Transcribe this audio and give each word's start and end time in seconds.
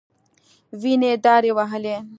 وينې 0.81 1.11
دارې 1.25 1.51
وهلې. 1.57 1.95